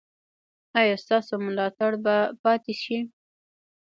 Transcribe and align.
ایا 0.79 0.95
ستاسو 1.03 1.33
ملاتړ 1.45 1.91
به 2.03 2.15
پاتې 2.43 2.73
شي؟ 2.81 2.97